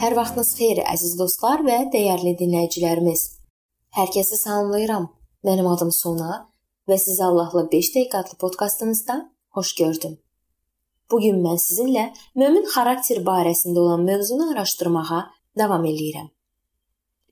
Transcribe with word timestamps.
Hər 0.00 0.14
vaxtınız 0.16 0.50
xeyir 0.56 0.78
əziz 0.88 1.10
dostlar 1.20 1.60
və 1.60 1.74
dəyərli 1.92 2.30
dinləyicilərimiz. 2.38 3.24
Hər 3.92 4.08
kəsi 4.14 4.38
salamlayıram. 4.40 5.10
Mənim 5.44 5.68
adım 5.68 5.90
Sona 5.92 6.38
və 6.88 6.96
sizi 7.02 7.20
Allahla 7.26 7.66
5 7.68 7.90
dəqiqə 7.96 8.22
adlı 8.22 8.38
podkastımızda 8.40 9.18
xoş 9.58 9.74
gördüm. 9.82 10.14
Bu 11.10 11.20
gün 11.20 11.44
mən 11.44 11.60
sizinlə 11.60 12.06
mömin 12.32 12.64
xarakter 12.72 13.20
barəsində 13.28 13.84
olan 13.84 14.08
mövzunu 14.08 14.48
araşdırmağa 14.54 15.20
davam 15.60 15.84
eləyirəm. 15.92 16.32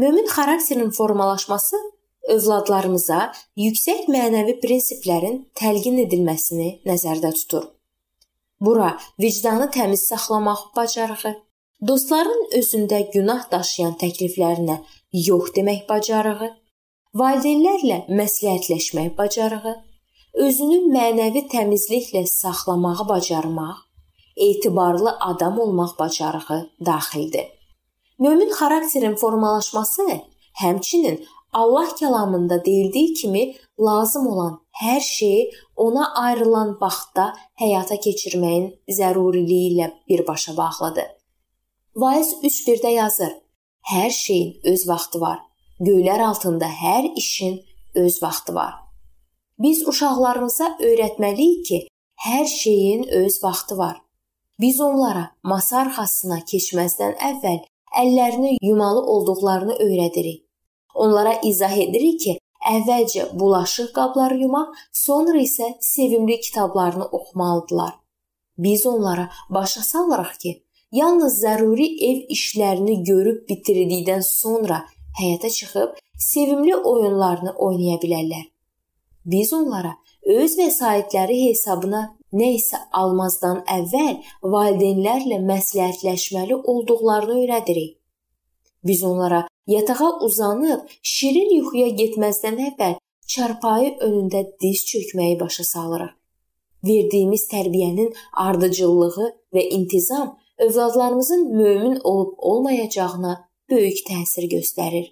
Mömin 0.00 0.32
xarakterin 0.32 0.90
formalaşması 0.90 1.84
övladlarımıza 2.32 3.22
yüksək 3.60 4.08
mənəvi 4.08 4.56
prinsiplərin 4.64 5.42
təlqin 5.60 6.00
edilməsini 6.08 6.78
nəzərdə 6.88 7.36
tutur. 7.42 7.72
Bura 8.60 8.94
vicdanı 9.20 9.68
təmiz 9.76 10.08
saxlamaq 10.08 10.70
bacarığı, 10.76 11.40
Dostların 11.88 12.46
özündə 12.56 12.98
günah 13.12 13.42
daşıyan 13.50 13.96
təkliflərinə 14.00 14.74
yox 15.26 15.50
demək 15.56 15.80
bacarığı, 15.88 16.46
valideynlərlə 17.20 17.96
məsləhətləşmək 18.20 19.10
bacarığı, 19.18 19.72
özünü 20.46 20.78
mənəvi 20.94 21.42
təmizliklə 21.52 22.22
saxlamağı 22.30 23.04
bacarmaq, 23.08 23.82
etibarlı 24.46 25.12
adam 25.20 25.58
olmaq 25.64 25.92
bacarığı 25.98 26.60
daxildir. 26.86 27.50
Mömin 28.18 28.54
xarakterin 28.60 29.16
formalaşması 29.22 30.06
həmçinin 30.62 31.18
Allah 31.52 31.90
kəlamında 32.00 32.64
deyildiyi 32.64 33.14
kimi 33.14 33.44
lazım 33.80 34.26
olan 34.26 34.56
hər 34.84 35.00
şeyi 35.00 35.50
ona 35.76 36.08
ayrılan 36.14 36.78
vaxtda 36.80 37.28
həyata 37.60 38.00
keçirməyin 38.06 38.70
zəruriliyi 39.00 39.68
ilə 39.74 39.90
birbaşa 40.08 40.56
bağlıdır. 40.56 41.23
Vaiz 41.96 42.34
3:1-də 42.42 42.90
yazır: 42.90 43.32
Hər 43.92 44.10
şeyin 44.10 44.60
öz 44.64 44.88
vaxtı 44.88 45.20
var. 45.20 45.38
Göylər 45.80 46.22
altında 46.26 46.66
hər 46.66 47.14
işin 47.16 47.60
öz 47.94 48.22
vaxtı 48.22 48.54
var. 48.54 48.72
Biz 49.58 49.88
uşaqlarımıza 49.88 50.76
öyrətməliyik 50.80 51.62
ki, 51.68 51.78
hər 52.26 52.46
şeyin 52.46 53.04
öz 53.08 53.44
vaxtı 53.44 53.78
var. 53.78 54.02
Biz 54.60 54.80
onlara 54.80 55.30
masa 55.42 55.78
arxasına 55.84 56.40
keçməzdən 56.50 57.14
əvvəl 57.30 57.60
əllərini 58.02 58.56
yumalı 58.62 59.06
olduqlarını 59.14 59.78
öyrədirik. 59.86 60.42
Onlara 60.94 61.38
izah 61.42 61.78
edirik 61.86 62.20
ki, 62.20 62.38
əvvəlcə 62.74 63.38
bulaşıq 63.38 63.94
qabları 63.94 64.40
yumaq, 64.42 64.74
sonra 64.92 65.38
isə 65.38 65.76
sevimli 65.80 66.40
kitablarını 66.40 67.04
oxumalıdılar. 67.04 67.94
Biz 68.58 68.86
onlara 68.86 69.30
başa 69.50 69.82
salırıq 69.82 70.38
ki, 70.42 70.63
yalnız 70.98 71.38
zəruri 71.42 71.86
ev 72.08 72.18
işlərini 72.36 73.00
görüb 73.08 73.44
bitirdikdən 73.50 74.22
sonra 74.26 74.82
həyata 75.20 75.50
çıxıb 75.50 75.96
sevimli 76.18 76.76
oyunlarını 76.76 77.52
oynaya 77.66 77.98
bilərlər. 78.02 78.44
Biz 79.24 79.52
onlara 79.52 79.94
öz 80.38 80.58
vəsaitləri 80.58 81.38
hesabına 81.48 82.02
nə 82.40 82.50
isə 82.58 82.80
almazdan 83.00 83.62
əvvəl 83.78 84.16
valideynlərlə 84.54 85.40
məsləhətləşməli 85.50 86.60
olduqlarını 86.72 87.40
öyrədirik. 87.42 87.96
Biz 88.84 89.04
onlara 89.04 89.46
yatağa 89.66 90.10
uzanıb 90.26 90.90
şirin 91.02 91.54
yuxuya 91.58 91.88
getməzdən 92.00 92.60
əvvəl 92.68 92.98
çarpayı 93.34 93.94
önündə 94.06 94.44
diz 94.60 94.84
çökməyi 94.90 95.40
başa 95.40 95.64
salırıq. 95.64 96.12
Verdiyimiz 96.84 97.46
tərbiyənin 97.48 98.10
ardıcıllığı 98.32 99.28
və 99.54 99.62
intizam 99.76 100.34
övladlarımızın 100.58 101.56
mömin 101.56 102.00
olub 102.04 102.34
olmayacağına 102.38 103.48
böyük 103.70 103.98
təsir 104.08 104.48
göstərir. 104.56 105.06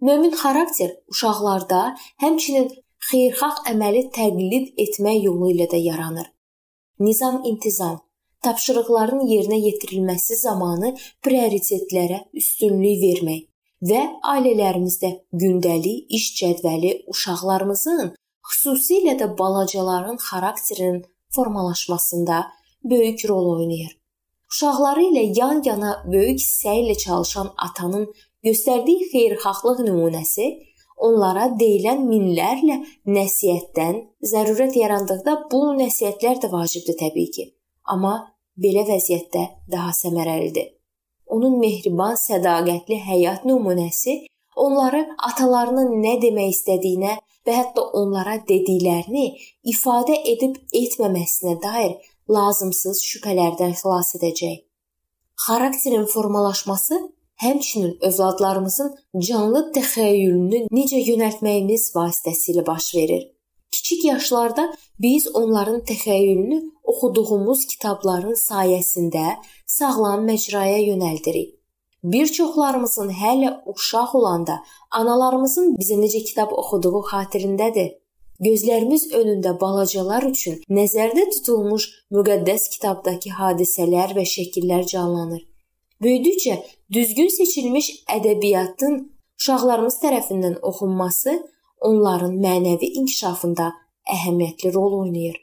Mömin 0.00 0.30
xarakter 0.30 0.90
uşaqlarda 1.08 1.96
həmçinin 2.22 2.68
xeyirxah 3.10 3.62
əməli 3.72 4.08
təqlid 4.16 4.72
etmək 4.84 5.24
yolu 5.24 5.50
ilə 5.54 5.68
də 5.72 5.80
yaranır. 5.80 6.26
Nizam-intizam, 7.00 7.98
tapşırıqların 8.42 9.24
yerinə 9.32 9.58
yetirilməsi 9.68 10.36
zamanı 10.40 10.94
prioritetlərə 11.24 12.20
üstünlük 12.40 13.00
vermək 13.06 13.42
və 13.90 14.02
ailələrimizdə 14.34 15.10
gündəlik 15.32 16.12
iş 16.18 16.28
cədvəli 16.40 16.92
uşaqlarımızın, 17.12 18.14
xüsusilə 18.50 19.18
də 19.20 19.28
balacaların 19.38 20.16
xarakterinin 20.28 21.04
formalaşmasında 21.34 22.44
böyük 22.84 23.28
rol 23.28 23.46
oynayır. 23.56 24.03
Uşaqları 24.54 25.02
ilə 25.10 25.22
yan-yana 25.34 25.92
böyük 26.06 26.36
hissə 26.38 26.72
ilə 26.80 26.94
çalışan 27.04 27.48
atanın 27.66 28.04
göstərdiyi 28.46 29.08
xeyirxahlıq 29.12 29.80
nümunəsi 29.86 30.46
onlara 31.06 31.48
deyilən 31.62 32.04
minlərlə 32.10 32.76
nəsihətdən 33.16 33.98
zərurət 34.32 34.78
yarandıqda 34.78 35.34
bu 35.50 35.62
nəsihətlər 35.80 36.38
də 36.44 36.52
vacibdir 36.52 36.98
təbii 37.02 37.32
ki. 37.34 37.48
Amma 37.96 38.14
belə 38.66 38.86
vəziyyətdə 38.92 39.44
daha 39.74 39.90
səmərəlidir. 40.02 40.70
Onun 41.34 41.58
mehriban, 41.58 42.14
sədaqətli 42.14 43.02
həyat 43.10 43.50
nümunəsi 43.50 44.20
onları 44.66 45.02
atalarının 45.32 45.98
nə 46.06 46.14
demək 46.22 46.54
istədiyinə 46.54 47.18
və 47.46 47.58
hətta 47.58 47.90
onlara 48.00 48.38
dediklərini 48.48 49.26
ifadə 49.74 50.22
edib 50.36 50.62
etməməsinə 50.84 51.58
dair 51.66 51.98
lazımsız 52.30 53.02
şübhələrdən 53.10 53.74
xilas 53.80 54.14
edəcək. 54.18 54.62
Xarakterin 55.46 56.06
formalaşması 56.06 57.00
həmçinin 57.42 57.98
övladlarımızın 58.08 58.94
canlı 59.28 59.62
təxəyyülünü 59.76 60.66
necə 60.78 61.00
yönəltməyimiz 61.10 61.90
vasitəsilə 61.96 62.66
baş 62.66 62.94
verir. 62.94 63.24
Kiçik 63.74 64.04
yaşlarda 64.04 64.72
biz 64.98 65.26
onların 65.34 65.80
təxəyyülünü 65.90 66.60
oxuduğumuz 66.84 67.66
kitabların 67.66 68.38
sayəsində 68.38 69.26
sağlam 69.66 70.24
məcraya 70.28 70.78
yönəldirik. 70.90 71.50
Bir 72.04 72.26
çoxlarımızın 72.26 73.10
hələ 73.10 73.50
uşaq 73.72 74.14
olanda 74.18 74.58
analarımızın 74.90 75.74
bizə 75.80 75.96
necə 76.00 76.20
kitab 76.28 76.52
oxuduğu 76.52 77.00
xatirindədir. 77.10 77.90
Gözlərimiz 78.42 79.12
önündə 79.14 79.54
balacalar 79.60 80.24
üçün 80.26 80.60
nəzərdə 80.68 81.28
tutulmuş 81.36 81.86
müqəddəs 82.14 82.68
kitabdakı 82.74 83.30
hadisələr 83.38 84.14
və 84.16 84.24
şəkillər 84.26 84.86
canlanır. 84.90 85.44
Böyüdükcə 86.02 86.56
düzgün 86.92 87.30
seçilmiş 87.30 87.90
ədəbiyyatın 88.16 88.96
uşaqlarımız 89.38 90.00
tərəfindən 90.02 90.58
oxunması 90.62 91.36
onların 91.88 92.34
mənəvi 92.42 92.90
inkişafında 93.00 93.70
əhəmiyyətli 94.16 94.74
rol 94.74 94.98
oynayır 95.04 95.38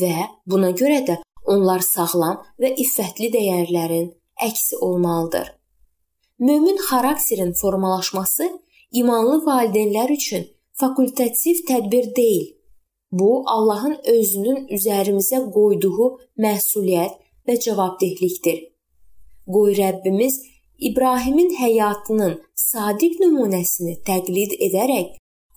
və 0.00 0.14
buna 0.46 0.72
görə 0.78 1.02
də 1.08 1.18
onlar 1.52 1.84
sağlam 1.84 2.40
və 2.62 2.72
iffətli 2.84 3.28
dəyərlərin 3.34 4.08
əksi 4.48 4.80
olmalıdır. 4.86 5.52
Mömin 6.38 6.78
xarakterin 6.88 7.52
formalaşması 7.60 8.48
imanlı 8.92 9.36
valideynlər 9.46 10.12
üçün 10.16 10.48
fakultativ 10.82 11.56
tədbir 11.70 12.16
deyil. 12.16 12.46
Bu 13.12 13.30
Allahın 13.54 13.96
özünün 14.14 14.64
üzərimizə 14.76 15.38
qoyduğu 15.54 16.08
məsuliyyət 16.44 17.18
və 17.46 17.58
cavabdehlikdir. 17.64 18.58
Qoy 19.54 19.76
Rəbbimiz 19.82 20.38
İbrahimin 20.88 21.52
həyatının 21.60 22.34
sadiq 22.70 23.20
nümunəsini 23.22 23.94
təqlid 24.08 24.56
edərək 24.66 25.12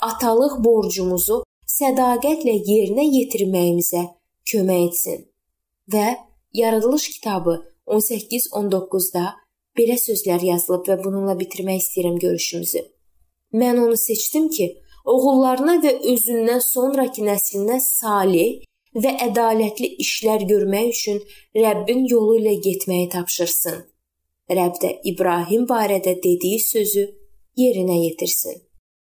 atalıq 0.09 0.59
borcumuzu 0.67 1.41
sədaqətlə 1.77 2.55
yerinə 2.69 3.05
yetirməyimizə 3.17 4.03
kömək 4.51 4.87
etsin. 4.89 5.25
Və 5.93 6.07
Yaradılış 6.55 7.09
kitabı 7.15 7.55
18-19-da 7.87 9.25
belə 9.77 9.97
sözlər 9.99 10.43
yazılıb 10.51 10.85
və 10.87 11.03
bununla 11.03 11.33
bitirmək 11.39 11.81
istəyirəm 11.81 12.19
görüşümüzü. 12.19 12.83
Mən 13.61 13.81
onu 13.85 13.97
seçdim 13.97 14.47
ki, 14.49 14.67
oğullarına 15.05 15.75
və 15.85 15.93
özündən 16.13 16.61
sonrakı 16.65 17.25
nəslinə 17.25 17.79
salih 17.83 18.63
və 18.95 19.11
ədalətli 19.27 19.91
işlər 20.05 20.45
görmək 20.49 20.91
üçün 20.93 21.21
Rəbbin 21.55 22.05
yolu 22.09 22.39
ilə 22.39 22.55
getməyi 22.67 23.09
tapşırsın. 23.13 23.83
Rəbb 24.49 24.81
də 24.81 24.91
İbrahim 25.11 25.65
barədə 25.69 26.17
dediyi 26.23 26.59
sözü 26.59 27.07
yerinə 27.57 27.97
yetirsin. 28.03 28.61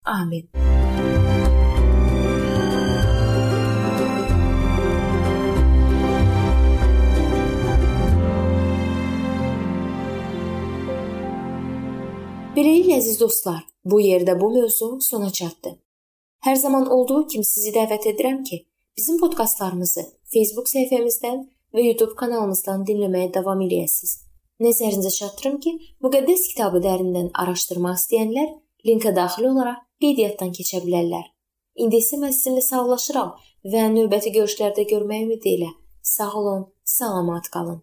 Amin. 0.06 0.50
Beləliklə 12.54 13.00
əziz 13.02 13.18
dostlar, 13.18 13.64
bu 13.84 13.98
yerdə 14.04 14.36
bu 14.40 14.52
mövzu 14.54 15.00
sona 15.02 15.32
çatdı. 15.34 15.83
Hər 16.44 16.56
zaman 16.56 16.90
olduğu 16.92 17.22
kimi 17.32 17.46
sizi 17.48 17.72
dəvət 17.72 18.10
edirəm 18.12 18.42
ki, 18.44 18.58
bizim 18.98 19.20
podkastlarımızı 19.22 20.02
Facebook 20.34 20.68
səhifəmizdən 20.68 21.38
və 21.76 21.86
YouTube 21.86 22.18
kanalımızdan 22.20 22.84
dinləməyə 22.90 23.30
davam 23.38 23.62
eləyəsiniz. 23.64 24.18
Nəzərinizə 24.66 25.12
çatdırım 25.20 25.56
ki, 25.64 25.72
müqəddəs 26.04 26.44
kitabı 26.50 26.84
dərindən 26.84 27.32
araşdırmaq 27.46 27.96
istəyənlər 28.02 28.52
linkə 28.90 29.16
daxil 29.16 29.48
olaraq 29.54 29.80
qeydiyyatdan 30.04 30.52
keçə 30.60 30.84
bilərlər. 30.84 31.24
İndi 31.80 32.04
isə 32.04 32.20
mən 32.20 32.36
sizinlə 32.36 32.66
sağollaşıram 32.68 33.32
və 33.72 33.88
növbəti 33.96 34.36
görüşlərdə 34.36 34.84
görməyə 34.92 35.30
ümid 35.30 35.48
ilə. 35.56 35.72
Sağ 36.04 36.32
olun, 36.44 36.68
salamat 36.98 37.48
qalın. 37.56 37.80